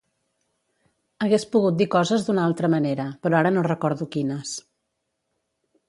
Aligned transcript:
Hagués 1.25 1.45
pogut 1.57 1.77
dir 1.83 1.87
coses 1.97 2.27
d'una 2.29 2.47
altra 2.53 2.73
manera, 2.77 3.07
però 3.27 3.41
ara 3.43 3.55
no 3.59 3.67
recordo 3.71 4.09
quines. 4.17 4.59